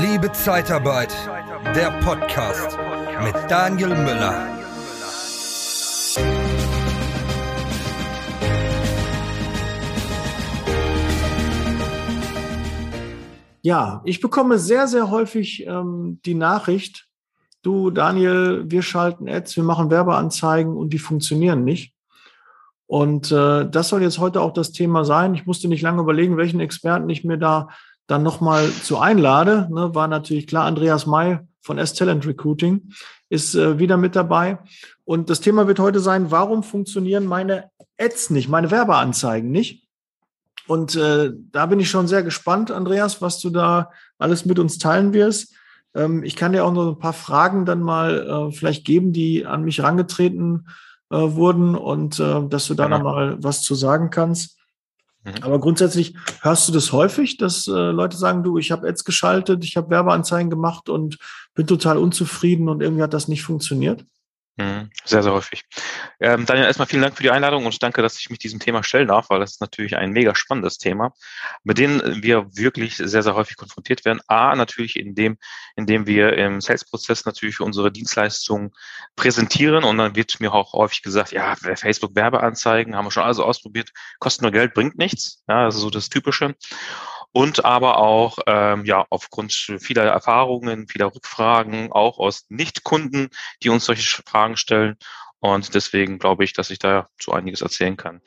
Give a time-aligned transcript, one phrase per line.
[0.00, 1.14] Liebe Zeitarbeit,
[1.76, 2.76] der Podcast
[3.22, 4.48] mit Daniel Müller.
[13.62, 17.06] Ja, ich bekomme sehr, sehr häufig ähm, die Nachricht,
[17.62, 21.94] du Daniel, wir schalten Ads, wir machen Werbeanzeigen und die funktionieren nicht.
[22.86, 25.34] Und äh, das soll jetzt heute auch das Thema sein.
[25.34, 27.68] Ich musste nicht lange überlegen, welchen Experten ich mir da
[28.06, 29.68] dann nochmal zu einlade.
[29.70, 32.92] Ne, war natürlich klar, Andreas May von S-Talent Recruiting
[33.30, 34.58] ist äh, wieder mit dabei.
[35.04, 39.86] Und das Thema wird heute sein, warum funktionieren meine Ads nicht, meine Werbeanzeigen nicht?
[40.66, 44.78] Und äh, da bin ich schon sehr gespannt, Andreas, was du da alles mit uns
[44.78, 45.54] teilen wirst.
[45.94, 49.44] Ähm, ich kann dir auch noch ein paar Fragen dann mal äh, vielleicht geben, die
[49.46, 50.68] an mich rangetreten
[51.10, 52.98] äh, wurden und äh, dass du da genau.
[52.98, 54.58] noch mal was zu sagen kannst.
[55.24, 55.42] Mhm.
[55.42, 59.64] Aber grundsätzlich hörst du das häufig, dass äh, Leute sagen, du, ich habe Ads geschaltet,
[59.64, 61.18] ich habe Werbeanzeigen gemacht und
[61.54, 64.04] bin total unzufrieden und irgendwie hat das nicht funktioniert?
[64.56, 64.90] Mhm.
[65.04, 65.64] Sehr, sehr häufig.
[66.20, 68.84] Ähm, Daniel, erstmal vielen Dank für die Einladung und danke, dass ich mich diesem Thema
[68.84, 71.12] stellen darf, weil das ist natürlich ein mega spannendes Thema,
[71.64, 74.20] mit dem wir wirklich sehr, sehr häufig konfrontiert werden.
[74.28, 75.38] A, natürlich in dem,
[75.74, 78.70] indem wir im Sales-Prozess natürlich unsere Dienstleistungen
[79.16, 83.90] präsentieren und dann wird mir auch häufig gesagt, ja, Facebook-Werbeanzeigen haben wir schon also ausprobiert,
[84.20, 85.42] kosten nur Geld, bringt nichts.
[85.48, 86.54] Ja, das ist so das Typische
[87.34, 93.30] und aber auch ähm, ja aufgrund vieler Erfahrungen, vieler Rückfragen, auch aus Nichtkunden,
[93.62, 94.96] die uns solche Fragen stellen.
[95.40, 98.20] Und deswegen glaube ich, dass ich da zu einiges erzählen kann.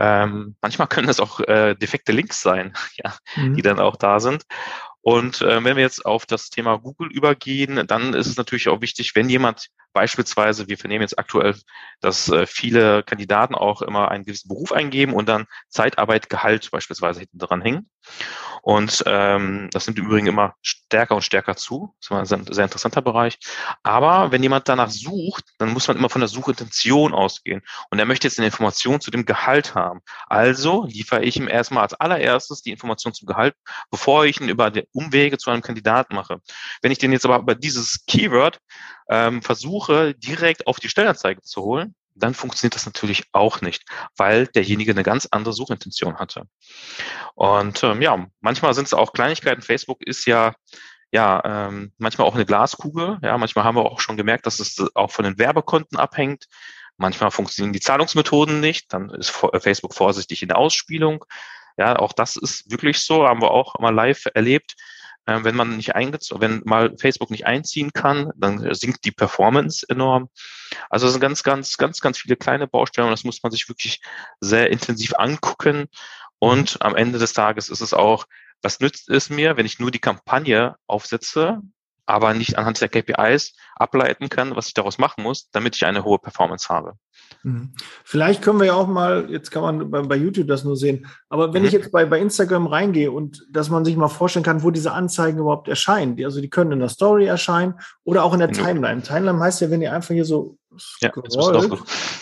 [0.00, 3.54] Ähm, manchmal können es auch äh, defekte Links sein, ja, mhm.
[3.54, 4.44] die dann auch da sind.
[5.02, 8.80] Und äh, wenn wir jetzt auf das Thema Google übergehen, dann ist es natürlich auch
[8.80, 11.54] wichtig, wenn jemand beispielsweise, wir vernehmen jetzt aktuell,
[12.00, 17.20] dass äh, viele Kandidaten auch immer einen gewissen Beruf eingeben und dann Zeitarbeit, Gehalt beispielsweise
[17.20, 17.90] hinten dran hängen.
[18.62, 21.94] Und ähm, das nimmt im Übrigen immer stärker und stärker zu.
[22.08, 23.38] Das ist ein sehr interessanter Bereich.
[23.82, 27.62] Aber wenn jemand danach sucht, dann muss man immer von der Suchintention ausgehen.
[27.90, 30.00] Und er möchte jetzt eine Information zu dem Gehalt haben.
[30.26, 33.54] Also liefere ich ihm erstmal als allererstes die Information zum Gehalt,
[33.90, 36.40] bevor ich ihn über die Umwege zu einem Kandidaten mache.
[36.82, 38.58] Wenn ich den jetzt aber über dieses Keyword
[39.08, 43.84] ähm, versuche, direkt auf die Stellanzeige zu holen, dann funktioniert das natürlich auch nicht,
[44.16, 46.44] weil derjenige eine ganz andere Suchintention hatte.
[47.34, 49.62] Und ähm, ja, manchmal sind es auch Kleinigkeiten.
[49.62, 50.54] Facebook ist ja
[51.12, 53.18] ja ähm, manchmal auch eine Glaskugel.
[53.22, 56.46] Ja, manchmal haben wir auch schon gemerkt, dass es auch von den Werbekonten abhängt.
[56.96, 58.92] Manchmal funktionieren die Zahlungsmethoden nicht.
[58.92, 61.24] Dann ist Facebook vorsichtig in der Ausspielung.
[61.76, 64.76] Ja, auch das ist wirklich so, haben wir auch mal live erlebt.
[65.30, 69.86] Ähm, wenn man nicht eingezogen, wenn mal Facebook nicht einziehen kann, dann sinkt die Performance
[69.88, 70.28] enorm.
[70.88, 73.68] Also es sind ganz, ganz, ganz, ganz viele kleine Baustellen und das muss man sich
[73.68, 74.00] wirklich
[74.40, 75.86] sehr intensiv angucken.
[76.40, 78.26] Und am Ende des Tages ist es auch,
[78.60, 81.60] was nützt es mir, wenn ich nur die Kampagne aufsetze,
[82.10, 86.04] aber nicht anhand der KPIs ableiten kann, was ich daraus machen muss, damit ich eine
[86.04, 86.94] hohe Performance habe.
[87.42, 87.72] Mhm.
[88.04, 91.06] Vielleicht können wir ja auch mal, jetzt kann man bei, bei YouTube das nur sehen,
[91.28, 91.68] aber wenn mhm.
[91.68, 94.92] ich jetzt bei, bei Instagram reingehe und dass man sich mal vorstellen kann, wo diese
[94.92, 97.74] Anzeigen überhaupt erscheinen, die, also die können in der Story erscheinen
[98.04, 98.64] oder auch in der genau.
[98.64, 99.02] Timeline.
[99.02, 100.58] Timeline heißt ja, wenn ihr einfach hier so
[101.00, 101.70] ja, scrollt,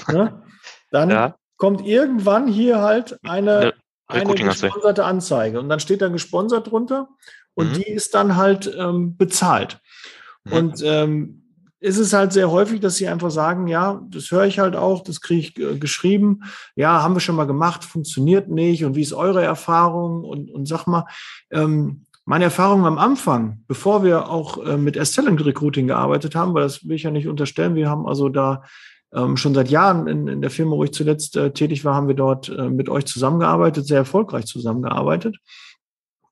[0.08, 0.43] ne,
[0.90, 1.35] dann ja.
[1.56, 3.73] kommt irgendwann hier halt eine,
[4.08, 7.08] eine gesponserte Anzeige und dann steht da gesponsert drunter
[7.55, 7.75] und mhm.
[7.75, 9.81] die ist dann halt ähm, bezahlt.
[10.44, 10.52] Mhm.
[10.52, 11.43] Und ähm,
[11.81, 15.02] ist es halt sehr häufig, dass sie einfach sagen, ja, das höre ich halt auch,
[15.02, 16.40] das kriege ich äh, geschrieben,
[16.75, 20.66] ja, haben wir schon mal gemacht, funktioniert nicht und wie ist eure Erfahrung und, und
[20.66, 21.04] sag mal,
[21.50, 26.64] ähm, meine Erfahrung am Anfang, bevor wir auch äh, mit S-Talent Recruiting gearbeitet haben, weil
[26.64, 28.64] das will ich ja nicht unterstellen, wir haben also da
[29.14, 32.08] ähm, schon seit Jahren in, in der Firma, wo ich zuletzt äh, tätig war, haben
[32.08, 35.38] wir dort äh, mit euch zusammengearbeitet, sehr erfolgreich zusammengearbeitet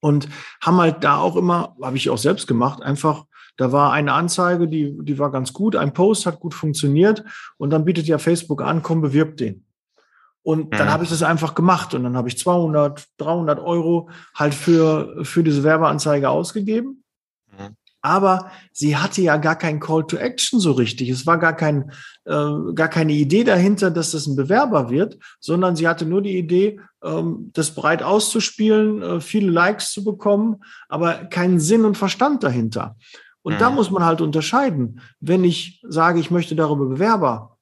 [0.01, 0.29] und
[0.61, 3.25] haben halt da auch immer, habe ich auch selbst gemacht, einfach,
[3.57, 7.25] da war eine Anzeige, die, die war ganz gut, ein Post hat gut funktioniert
[7.57, 9.65] und dann bietet ja Facebook an, komm, bewirb den.
[10.43, 10.93] Und dann mhm.
[10.93, 15.43] habe ich das einfach gemacht und dann habe ich 200, 300 Euro halt für, für
[15.43, 17.03] diese Werbeanzeige ausgegeben
[18.07, 21.11] aber sie hatte ja gar keinen Call to Action so richtig.
[21.11, 21.91] Es war gar, kein,
[22.25, 26.39] äh, gar keine Idee dahinter, dass das ein Bewerber wird, sondern sie hatte nur die
[26.39, 32.45] Idee, ähm, das breit auszuspielen, äh, viele Likes zu bekommen, aber keinen Sinn und Verstand
[32.45, 32.97] dahinter.
[33.43, 33.59] Und mhm.
[33.59, 35.01] da muss man halt unterscheiden.
[35.19, 37.59] Wenn ich sage, ich möchte darüber Bewerber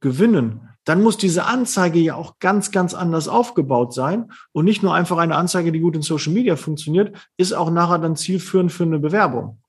[0.00, 4.92] gewinnen, dann muss diese Anzeige ja auch ganz, ganz anders aufgebaut sein und nicht nur
[4.92, 8.82] einfach eine Anzeige, die gut in Social Media funktioniert, ist auch nachher dann zielführend für
[8.82, 9.60] eine Bewerbung.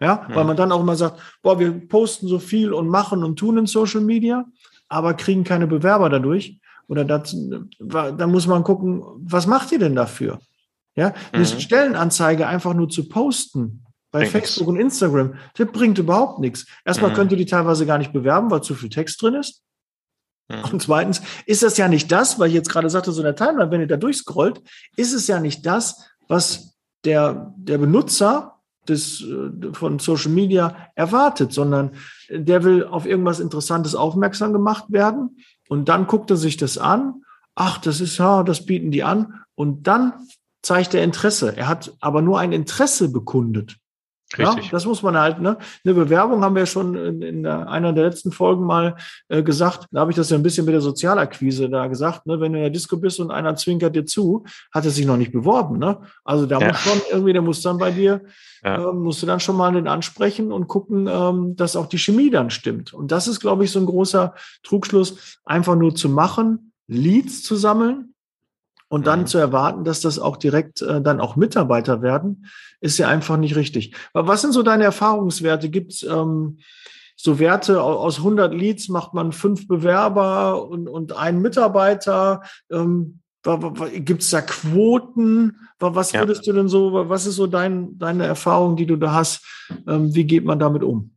[0.00, 0.34] Ja, mhm.
[0.34, 3.58] weil man dann auch immer sagt, boah, wir posten so viel und machen und tun
[3.58, 4.46] in Social Media,
[4.88, 6.58] aber kriegen keine Bewerber dadurch.
[6.88, 10.40] Oder da muss man gucken, was macht ihr denn dafür?
[10.96, 11.60] Ja, eine mhm.
[11.60, 16.66] Stellenanzeige einfach nur zu posten bei bringt Facebook und Instagram, das bringt überhaupt nichts.
[16.84, 17.14] Erstmal mhm.
[17.14, 19.62] könnt ihr die teilweise gar nicht bewerben, weil zu viel Text drin ist.
[20.48, 20.64] Mhm.
[20.72, 23.36] Und zweitens ist das ja nicht das, weil ich jetzt gerade sagte, so in der
[23.36, 24.60] Timeline, wenn ihr da durchscrollt,
[24.96, 28.59] ist es ja nicht das, was der, der Benutzer
[28.90, 31.92] des, äh, von Social Media erwartet, sondern
[32.28, 35.38] der will auf irgendwas Interessantes aufmerksam gemacht werden
[35.68, 37.22] und dann guckt er sich das an.
[37.54, 40.12] Ach, das ist ja, das bieten die an und dann
[40.62, 41.56] zeigt er Interesse.
[41.56, 43.79] Er hat aber nur ein Interesse bekundet.
[44.38, 44.66] Richtig.
[44.66, 45.58] Ja, das muss man halt, ne?
[45.84, 48.96] Eine Bewerbung haben wir ja schon in, in einer der letzten Folgen mal
[49.28, 49.86] äh, gesagt.
[49.90, 52.40] Da habe ich das ja ein bisschen mit der Sozialakquise da gesagt, ne?
[52.40, 55.16] Wenn du in der Disco bist und einer zwinkert dir zu, hat er sich noch
[55.16, 56.00] nicht beworben, ne?
[56.24, 56.68] Also da ja.
[56.68, 58.22] muss schon irgendwie, der muss dann bei dir,
[58.62, 58.90] ja.
[58.90, 62.30] ähm, musst du dann schon mal den ansprechen und gucken, ähm, dass auch die Chemie
[62.30, 62.94] dann stimmt.
[62.94, 67.56] Und das ist, glaube ich, so ein großer Trugschluss, einfach nur zu machen, Leads zu
[67.56, 68.14] sammeln,
[68.90, 69.26] und dann mhm.
[69.26, 72.46] zu erwarten, dass das auch direkt äh, dann auch Mitarbeiter werden,
[72.80, 73.94] ist ja einfach nicht richtig.
[74.12, 75.70] Aber was sind so deine Erfahrungswerte?
[75.70, 76.58] Gibt es ähm,
[77.14, 82.42] so Werte aus 100 Leads macht man fünf Bewerber und, und einen Mitarbeiter?
[82.70, 83.20] Ähm,
[83.94, 85.56] Gibt es da Quoten?
[85.78, 86.52] Was würdest ja.
[86.52, 89.44] du denn so, was ist so dein, deine Erfahrung, die du da hast?
[89.86, 91.12] Ähm, wie geht man damit um?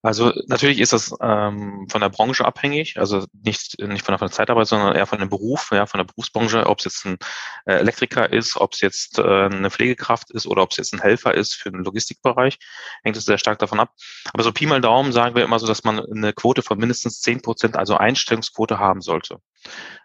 [0.00, 4.28] Also natürlich ist das ähm, von der Branche abhängig, also nicht, nicht von der, von
[4.28, 7.18] der Zeitarbeit, sondern eher von dem Beruf, ja, von der Berufsbranche, ob es jetzt ein
[7.66, 11.00] äh, Elektriker ist, ob es jetzt äh, eine Pflegekraft ist oder ob es jetzt ein
[11.00, 12.58] Helfer ist für den Logistikbereich,
[13.02, 13.92] hängt es sehr stark davon ab.
[14.32, 17.20] Aber so Pi mal Daumen sagen wir immer so, dass man eine Quote von mindestens
[17.20, 19.40] zehn Prozent, also Einstellungsquote haben sollte.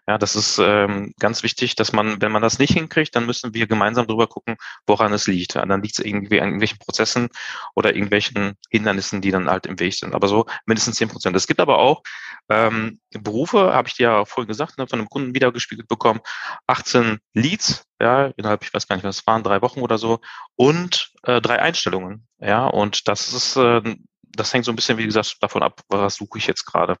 [0.06, 3.54] Ja, das ist ähm, ganz wichtig, dass man, wenn man das nicht hinkriegt, dann müssen
[3.54, 4.56] wir gemeinsam drüber gucken,
[4.86, 5.54] woran es liegt.
[5.54, 7.28] Ja, dann liegt es irgendwie an irgendwelchen Prozessen
[7.74, 10.14] oder irgendwelchen Hindernissen, die dann halt im Weg sind.
[10.14, 11.34] Aber so mindestens zehn Prozent.
[11.36, 12.02] Es gibt aber auch
[12.50, 16.20] ähm, Berufe, habe ich dir ja vorhin gesagt, ne, von einem Kunden wiedergespiegelt bekommen,
[16.66, 20.20] 18 Leads, ja, innerhalb, ich weiß gar nicht, was es waren, drei Wochen oder so,
[20.56, 22.26] und äh, drei Einstellungen.
[22.38, 23.80] Ja, und das ist, äh,
[24.22, 26.96] das hängt so ein bisschen, wie gesagt, davon ab, was suche ich jetzt gerade.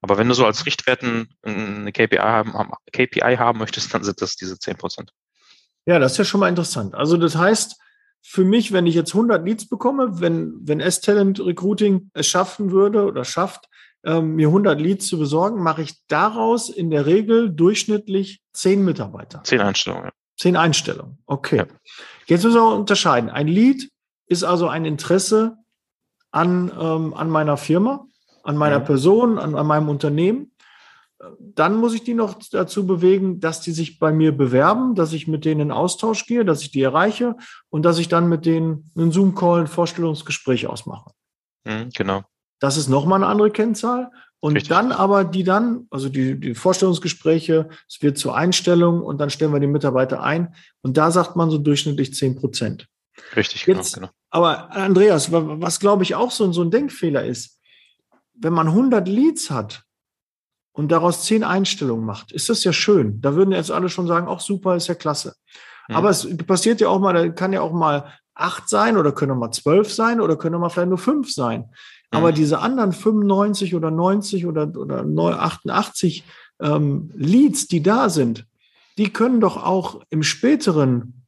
[0.00, 2.52] Aber wenn du so als Richtwerten eine KPI haben,
[2.92, 5.12] KPI haben möchtest, dann sind das diese 10 Prozent.
[5.86, 6.94] Ja, das ist ja schon mal interessant.
[6.94, 7.76] Also das heißt,
[8.22, 13.04] für mich, wenn ich jetzt 100 Leads bekomme, wenn, wenn S-Talent Recruiting es schaffen würde
[13.04, 13.68] oder schafft,
[14.04, 19.42] ähm, mir 100 Leads zu besorgen, mache ich daraus in der Regel durchschnittlich 10 Mitarbeiter.
[19.44, 20.06] 10 Einstellungen.
[20.06, 20.12] Ja.
[20.38, 21.18] 10 Einstellungen.
[21.26, 21.58] Okay.
[21.58, 21.66] Ja.
[22.26, 23.30] Jetzt müssen wir unterscheiden.
[23.30, 23.88] Ein Lead
[24.26, 25.56] ist also ein Interesse
[26.32, 28.06] an, ähm, an meiner Firma
[28.46, 30.52] an meiner Person, an, an meinem Unternehmen.
[31.40, 35.26] Dann muss ich die noch dazu bewegen, dass die sich bei mir bewerben, dass ich
[35.26, 37.36] mit denen in Austausch gehe, dass ich die erreiche
[37.70, 41.10] und dass ich dann mit denen einen Zoom-Call, ein Vorstellungsgespräch ausmache.
[41.64, 42.22] Mhm, genau.
[42.60, 44.10] Das ist nochmal eine andere Kennzahl.
[44.38, 44.68] Und Richtig.
[44.68, 49.52] dann aber die dann, also die, die Vorstellungsgespräche, es wird zur Einstellung und dann stellen
[49.52, 50.54] wir die Mitarbeiter ein.
[50.82, 52.86] Und da sagt man so durchschnittlich 10 Prozent.
[53.34, 54.10] Richtig, genau, Jetzt genau.
[54.30, 57.55] Aber Andreas, was glaube ich auch so, so ein Denkfehler ist,
[58.38, 59.84] wenn man 100 Leads hat
[60.72, 63.20] und daraus 10 Einstellungen macht, ist das ja schön.
[63.20, 65.34] Da würden jetzt alle schon sagen, auch super, ist ja klasse.
[65.88, 65.96] Mhm.
[65.96, 69.32] Aber es passiert ja auch mal, da kann ja auch mal acht sein oder können
[69.32, 71.70] auch mal zwölf sein oder können auch mal vielleicht nur fünf sein.
[72.10, 72.34] Aber mhm.
[72.34, 76.24] diese anderen 95 oder 90 oder, oder 88
[76.60, 78.46] ähm, Leads, die da sind,
[78.98, 81.25] die können doch auch im späteren,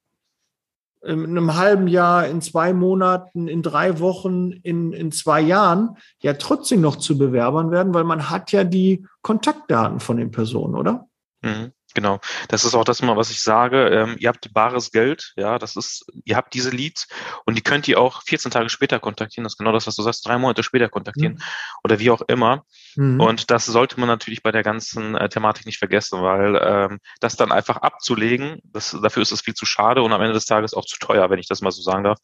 [1.02, 6.34] in einem halben Jahr, in zwei Monaten, in drei Wochen, in, in zwei Jahren ja
[6.34, 11.06] trotzdem noch zu Bewerbern werden, weil man hat ja die Kontaktdaten von den Personen, oder?
[11.42, 11.72] Mhm.
[11.94, 13.88] Genau, das ist auch das mal, was ich sage.
[13.88, 17.08] Ähm, ihr habt bares Geld, ja, das ist, ihr habt diese Leads
[17.46, 19.44] und die könnt ihr auch 14 Tage später kontaktieren.
[19.44, 21.42] Das ist genau das, was du sagst, drei Monate später kontaktieren mhm.
[21.84, 22.64] oder wie auch immer.
[22.94, 23.20] Mhm.
[23.20, 27.36] Und das sollte man natürlich bei der ganzen äh, Thematik nicht vergessen, weil ähm, das
[27.36, 30.74] dann einfach abzulegen, das, dafür ist es viel zu schade und am Ende des Tages
[30.74, 32.18] auch zu teuer, wenn ich das mal so sagen darf.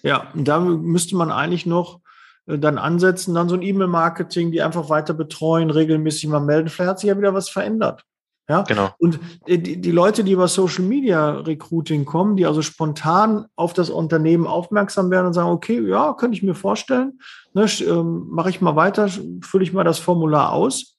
[0.02, 1.98] Ja, da müsste man eigentlich noch
[2.46, 6.68] dann ansetzen, dann so ein E-Mail-Marketing, die einfach weiter betreuen, regelmäßig mal melden.
[6.68, 8.04] Vielleicht hat sich ja wieder was verändert.
[8.48, 8.90] Ja, genau.
[8.98, 13.72] Und äh, die, die Leute, die über Social Media Recruiting kommen, die also spontan auf
[13.72, 17.18] das Unternehmen aufmerksam werden und sagen, okay, ja, könnte ich mir vorstellen,
[17.54, 19.08] ne, ähm, mache ich mal weiter,
[19.42, 20.96] fülle ich mal das Formular aus.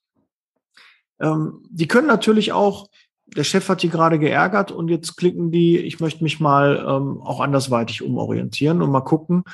[1.20, 2.88] Ähm, die können natürlich auch,
[3.24, 7.20] der Chef hat die gerade geärgert und jetzt klicken die, ich möchte mich mal ähm,
[7.22, 9.44] auch andersweitig umorientieren und mal gucken,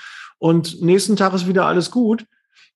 [0.45, 2.27] und nächsten Tag ist wieder alles gut,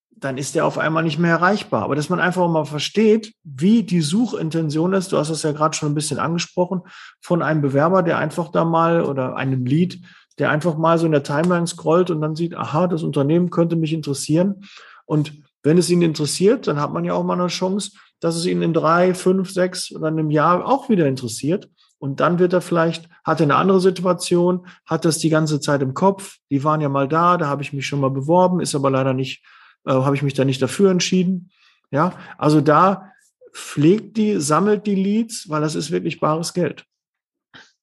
[0.08, 1.82] dann ist der auf einmal nicht mehr erreichbar.
[1.82, 5.76] Aber dass man einfach mal versteht, wie die Suchintention ist, du hast das ja gerade
[5.76, 6.80] schon ein bisschen angesprochen,
[7.20, 10.00] von einem Bewerber, der einfach da mal oder einem Lead,
[10.38, 13.76] der einfach mal so in der Timeline scrollt und dann sieht, aha, das Unternehmen könnte
[13.76, 14.64] mich interessieren.
[15.04, 18.46] Und wenn es ihn interessiert, dann hat man ja auch mal eine Chance, dass es
[18.46, 21.68] ihn in drei, fünf, sechs oder einem Jahr auch wieder interessiert.
[21.98, 25.82] Und dann wird er vielleicht, hat er eine andere Situation, hat das die ganze Zeit
[25.82, 26.36] im Kopf.
[26.50, 29.14] Die waren ja mal da, da habe ich mich schon mal beworben, ist aber leider
[29.14, 29.44] nicht,
[29.84, 31.50] äh, habe ich mich da nicht dafür entschieden.
[31.90, 33.12] Ja, also da
[33.52, 36.84] pflegt die, sammelt die Leads, weil das ist wirklich bares Geld.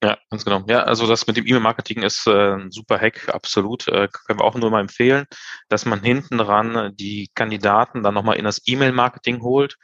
[0.03, 0.63] Ja, ganz genau.
[0.67, 3.87] Ja, also das mit dem E-Mail-Marketing ist äh, ein super Hack, absolut.
[3.87, 5.25] Äh, können wir auch nur mal empfehlen,
[5.67, 9.77] dass man hinten dran die Kandidaten dann nochmal in das E-Mail-Marketing holt.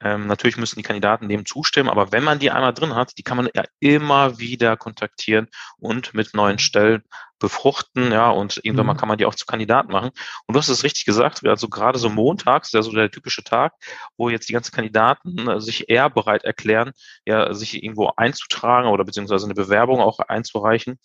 [0.00, 3.22] Ähm, natürlich müssen die Kandidaten dem zustimmen, aber wenn man die einmal drin hat, die
[3.22, 7.02] kann man ja immer wieder kontaktieren und mit neuen Stellen
[7.38, 8.92] befruchten, ja, und irgendwann mhm.
[8.92, 10.10] mal kann man die auch zu Kandidaten machen.
[10.46, 13.72] Und du hast es richtig gesagt, also gerade so montags, ja so der typische Tag,
[14.16, 16.92] wo jetzt die ganzen Kandidaten äh, sich eher bereit erklären,
[17.26, 20.98] ja, sich irgendwo einzutragen oder beziehungsweise eine Bewerbung auch einzureichen.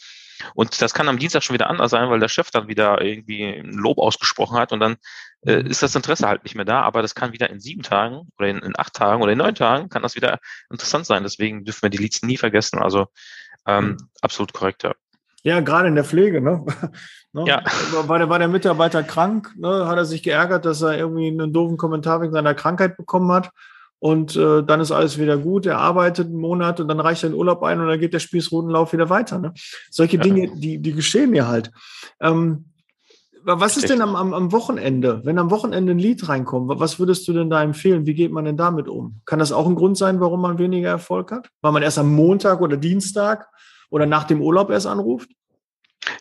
[0.56, 3.44] Und das kann am Dienstag schon wieder anders sein, weil der Chef dann wieder irgendwie
[3.44, 4.98] ein Lob ausgesprochen hat und dann
[5.46, 5.68] äh, mhm.
[5.68, 6.82] ist das Interesse halt nicht mehr da.
[6.82, 9.56] Aber das kann wieder in sieben Tagen oder in, in, acht Tagen oder in neun
[9.56, 11.24] Tagen kann das wieder interessant sein.
[11.24, 12.80] Deswegen dürfen wir die Leads nie vergessen.
[12.80, 13.08] Also
[13.66, 13.98] ähm, mhm.
[14.22, 14.94] absolut korrekt, ja.
[15.44, 16.66] Ja, gerade in der Pflege, ne?
[17.34, 17.44] ne?
[17.46, 17.64] Ja.
[18.08, 19.88] War, der, war der Mitarbeiter krank, ne?
[19.88, 23.50] hat er sich geärgert, dass er irgendwie einen doofen Kommentar wegen seiner Krankheit bekommen hat.
[24.00, 25.66] Und äh, dann ist alles wieder gut.
[25.66, 28.20] Er arbeitet einen Monat und dann reicht er den Urlaub ein und dann geht der
[28.20, 29.40] Spießrutenlauf wieder weiter.
[29.40, 29.54] Ne?
[29.90, 30.24] Solche ja.
[30.24, 31.72] Dinge, die, die geschehen ja halt.
[32.20, 32.66] Ähm,
[33.46, 36.70] was ist denn am, am, am Wochenende, wenn am Wochenende ein Lied reinkommt?
[36.80, 38.06] Was würdest du denn da empfehlen?
[38.06, 39.22] Wie geht man denn damit um?
[39.26, 41.50] Kann das auch ein Grund sein, warum man weniger Erfolg hat?
[41.62, 43.48] Weil man erst am Montag oder Dienstag
[43.94, 45.30] oder nach dem Urlaub erst anruft?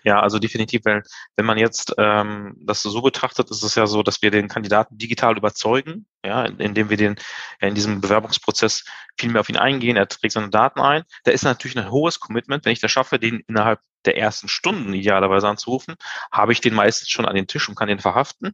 [0.04, 1.02] Ja, also definitiv, weil
[1.36, 4.98] wenn man jetzt ähm, das so betrachtet, ist es ja so, dass wir den Kandidaten
[4.98, 7.16] digital überzeugen, ja, indem wir den
[7.60, 8.84] ja, in diesem Bewerbungsprozess
[9.18, 11.02] viel mehr auf ihn eingehen, er trägt seine Daten ein.
[11.24, 12.64] Da ist natürlich ein hohes Commitment.
[12.64, 15.94] Wenn ich das schaffe, den innerhalb der ersten Stunden idealerweise anzurufen,
[16.30, 18.52] habe ich den meistens schon an den Tisch und kann den verhaften.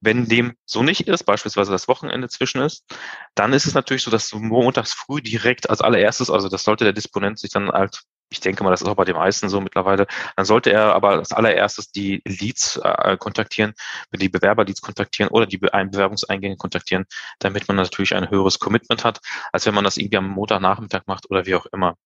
[0.00, 2.84] Wenn dem so nicht ist, beispielsweise das Wochenende zwischen ist,
[3.34, 6.92] dann ist es natürlich so, dass montags früh direkt als allererstes, also das sollte der
[6.92, 8.02] Disponent sich dann halt
[8.34, 10.06] ich denke mal, das ist auch bei den meisten so mittlerweile.
[10.36, 13.74] Dann sollte er aber als allererstes die Leads äh, kontaktieren,
[14.12, 17.06] die Bewerberleads kontaktieren oder die Bewerbungseingänge kontaktieren,
[17.38, 19.20] damit man natürlich ein höheres Commitment hat,
[19.52, 21.96] als wenn man das irgendwie am Montagnachmittag macht oder wie auch immer.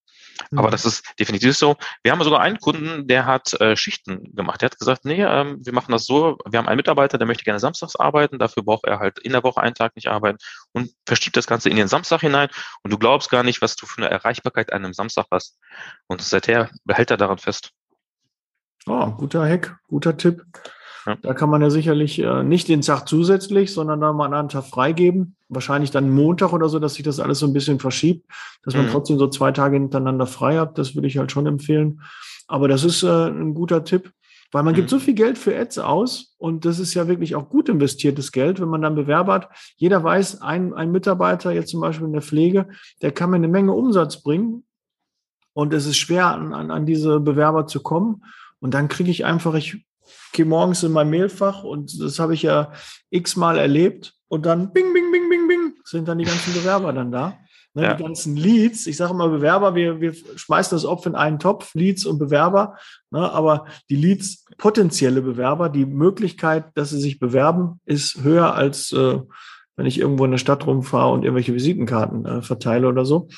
[0.50, 0.58] Mhm.
[0.58, 1.76] Aber das ist definitiv so.
[2.02, 4.60] Wir haben sogar einen Kunden, der hat äh, Schichten gemacht.
[4.60, 7.44] Der hat gesagt, nee, ähm, wir machen das so, wir haben einen Mitarbeiter, der möchte
[7.44, 10.38] gerne samstags arbeiten, dafür braucht er halt in der Woche einen Tag nicht arbeiten
[10.72, 12.48] und verschiebt das Ganze in den Samstag hinein
[12.82, 15.58] und du glaubst gar nicht, was du für eine Erreichbarkeit an einem Samstag hast.
[16.06, 17.70] Und Und seither behält er daran fest.
[18.86, 20.42] Oh, guter Hack, guter Tipp.
[21.06, 21.16] Ja.
[21.22, 24.48] Da kann man ja sicherlich äh, nicht den Tag zusätzlich, sondern dann mal einen anderen
[24.48, 25.36] Tag freigeben.
[25.48, 28.28] Wahrscheinlich dann Montag oder so, dass sich das alles so ein bisschen verschiebt,
[28.64, 28.90] dass man mhm.
[28.90, 30.76] trotzdem so zwei Tage hintereinander frei hat.
[30.76, 32.02] Das würde ich halt schon empfehlen.
[32.48, 34.10] Aber das ist äh, ein guter Tipp.
[34.50, 34.76] Weil man mhm.
[34.76, 38.32] gibt so viel Geld für Ads aus und das ist ja wirklich auch gut investiertes
[38.32, 39.50] Geld, wenn man dann Bewerber hat.
[39.76, 42.68] Jeder weiß, ein, ein Mitarbeiter jetzt zum Beispiel in der Pflege,
[43.02, 44.64] der kann mir eine Menge Umsatz bringen
[45.58, 48.22] und es ist schwer, an, an, an diese Bewerber zu kommen.
[48.60, 49.84] Und dann kriege ich einfach, ich
[50.32, 52.70] gehe morgens in mein Mailfach und das habe ich ja
[53.10, 57.10] x-mal erlebt und dann bing, bing, bing, bing, bing, sind dann die ganzen Bewerber dann
[57.10, 57.38] da.
[57.74, 57.94] Ne, ja.
[57.94, 61.74] Die ganzen Leads, ich sage immer Bewerber, wir, wir schmeißen das Opfer in einen Topf,
[61.74, 62.76] Leads und Bewerber,
[63.10, 68.92] ne, aber die Leads, potenzielle Bewerber, die Möglichkeit, dass sie sich bewerben, ist höher als
[68.92, 69.18] äh,
[69.74, 73.28] wenn ich irgendwo in der Stadt rumfahre und irgendwelche Visitenkarten äh, verteile oder so.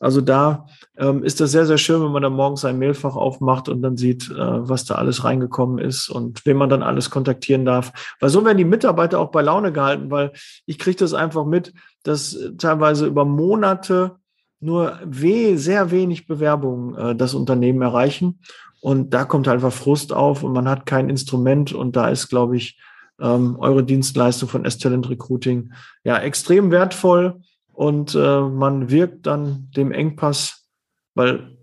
[0.00, 0.66] Also da
[0.96, 3.98] ähm, ist das sehr, sehr schön, wenn man dann morgens sein Mailfach aufmacht und dann
[3.98, 7.92] sieht, äh, was da alles reingekommen ist und wen man dann alles kontaktieren darf.
[8.18, 10.32] Weil so werden die Mitarbeiter auch bei Laune gehalten, weil
[10.64, 14.16] ich kriege das einfach mit, dass teilweise über Monate
[14.58, 18.40] nur weh, sehr wenig Bewerbungen äh, das Unternehmen erreichen.
[18.80, 21.74] Und da kommt einfach Frust auf und man hat kein Instrument.
[21.74, 22.80] Und da ist, glaube ich,
[23.20, 25.72] ähm, eure Dienstleistung von S-Talent Recruiting
[26.04, 27.42] ja extrem wertvoll
[27.80, 30.68] und äh, man wirkt dann dem Engpass,
[31.14, 31.56] weil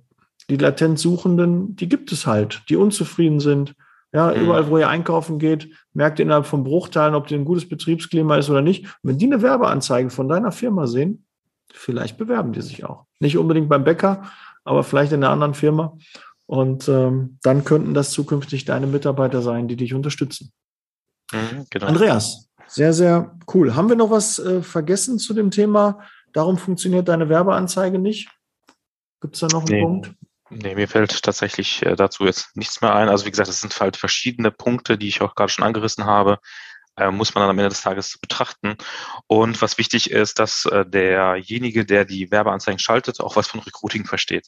[0.50, 3.76] die Latenzsuchenden, die gibt es halt, die unzufrieden sind.
[4.12, 4.42] Ja, mhm.
[4.42, 8.36] überall, wo ihr einkaufen geht, merkt ihr innerhalb von Bruchteilen, ob ihr ein gutes Betriebsklima
[8.36, 8.86] ist oder nicht.
[8.86, 11.24] Und wenn die eine Werbeanzeige von deiner Firma sehen,
[11.72, 13.06] vielleicht bewerben die sich auch.
[13.20, 14.24] Nicht unbedingt beim Bäcker,
[14.64, 16.00] aber vielleicht in einer anderen Firma.
[16.48, 20.52] Und ähm, dann könnten das zukünftig deine Mitarbeiter sein, die dich unterstützen.
[21.32, 21.86] Mhm, genau.
[21.86, 23.76] Andreas, sehr, sehr cool.
[23.76, 26.02] Haben wir noch was äh, vergessen zu dem Thema?
[26.34, 28.30] Darum funktioniert deine Werbeanzeige nicht?
[29.22, 29.82] Gibt es da noch einen nee.
[29.82, 30.14] Punkt?
[30.50, 33.10] Nee, mir fällt tatsächlich äh, dazu jetzt nichts mehr ein.
[33.10, 36.40] Also wie gesagt, es sind halt verschiedene Punkte, die ich auch gerade schon angerissen habe
[36.98, 38.76] äh, muss man dann am Ende des Tages betrachten.
[39.28, 44.06] Und was wichtig ist, dass äh, derjenige, der die Werbeanzeigen schaltet, auch was von Recruiting
[44.06, 44.48] versteht.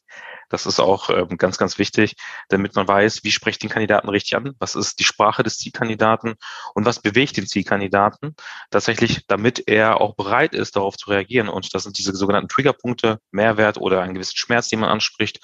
[0.49, 2.15] Das ist auch ähm, ganz, ganz wichtig,
[2.49, 6.35] damit man weiß, wie spricht den Kandidaten richtig an, was ist die Sprache des Zielkandidaten
[6.73, 8.35] und was bewegt den Zielkandidaten
[8.71, 11.49] tatsächlich, damit er auch bereit ist, darauf zu reagieren.
[11.49, 15.39] Und das sind diese sogenannten Triggerpunkte, Mehrwert oder einen gewissen Schmerz, den man anspricht,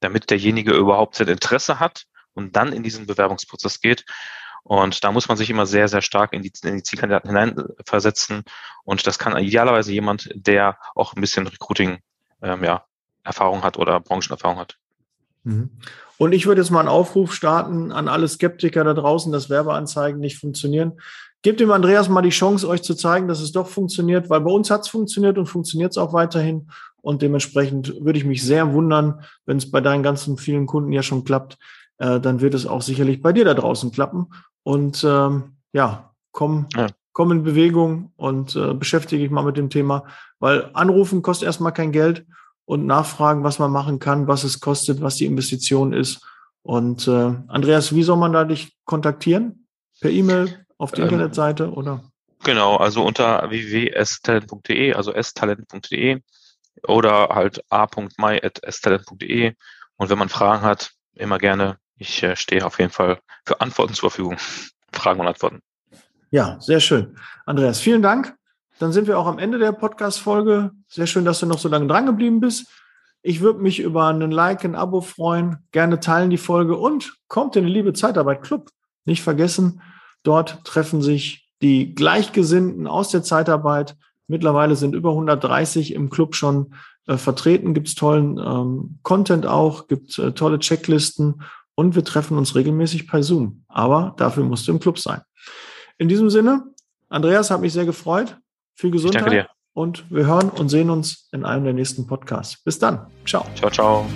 [0.00, 4.04] damit derjenige überhaupt sein Interesse hat und dann in diesen Bewerbungsprozess geht.
[4.66, 8.42] Und da muss man sich immer sehr, sehr stark in die, in die Zielkandidaten hineinversetzen.
[8.82, 11.98] Und das kann idealerweise jemand, der auch ein bisschen Recruiting,
[12.42, 12.84] ähm, ja,
[13.22, 14.76] Erfahrung hat oder Branchenerfahrung hat.
[15.44, 15.70] Mhm.
[16.18, 20.18] Und ich würde jetzt mal einen Aufruf starten an alle Skeptiker da draußen, dass Werbeanzeigen
[20.18, 21.00] nicht funktionieren.
[21.42, 24.50] Gebt dem Andreas mal die Chance, euch zu zeigen, dass es doch funktioniert, weil bei
[24.50, 26.70] uns hat es funktioniert und funktioniert es auch weiterhin.
[27.02, 31.04] Und dementsprechend würde ich mich sehr wundern, wenn es bei deinen ganzen vielen Kunden ja
[31.04, 31.56] schon klappt,
[31.98, 34.26] äh, dann wird es auch sicherlich bei dir da draußen klappen.
[34.66, 36.88] Und ähm, ja, komm, ja.
[37.12, 40.06] komm in Bewegung und äh, beschäftige dich mal mit dem Thema,
[40.40, 42.26] weil anrufen kostet erstmal kein Geld
[42.64, 46.20] und nachfragen, was man machen kann, was es kostet, was die Investition ist.
[46.62, 49.68] Und äh, Andreas, wie soll man da dich kontaktieren?
[50.00, 52.02] Per E-Mail, auf der ähm, Internetseite oder?
[52.42, 56.22] Genau, also unter www.stalent.de, also stalent.de
[56.88, 59.54] oder halt a.my.stalent.de.
[59.96, 63.94] Und wenn man Fragen hat, immer gerne ich äh, stehe auf jeden Fall für Antworten
[63.94, 64.36] zur Verfügung.
[64.92, 65.60] Fragen und Antworten.
[66.30, 67.16] Ja, sehr schön.
[67.44, 68.34] Andreas, vielen Dank.
[68.78, 70.70] Dann sind wir auch am Ende der Podcast-Folge.
[70.88, 72.66] Sehr schön, dass du noch so lange dran geblieben bist.
[73.22, 75.58] Ich würde mich über einen Like, ein Abo freuen.
[75.72, 78.70] Gerne teilen die Folge und kommt in den Liebe Zeitarbeit Club.
[79.04, 79.80] Nicht vergessen,
[80.22, 83.96] dort treffen sich die Gleichgesinnten aus der Zeitarbeit.
[84.28, 86.74] Mittlerweile sind über 130 im Club schon
[87.06, 87.72] äh, vertreten.
[87.72, 91.42] Gibt es tollen ähm, Content auch, gibt äh, tolle Checklisten
[91.76, 93.62] und wir treffen uns regelmäßig per Zoom.
[93.68, 95.20] Aber dafür musst du im Club sein.
[95.98, 96.64] In diesem Sinne,
[97.08, 98.36] Andreas, hat mich sehr gefreut.
[98.74, 99.22] Viel Gesundheit.
[99.22, 99.48] danke dir.
[99.72, 102.62] Und wir hören und sehen uns in einem der nächsten Podcasts.
[102.64, 103.06] Bis dann.
[103.26, 103.46] Ciao.
[103.54, 104.06] Ciao, ciao.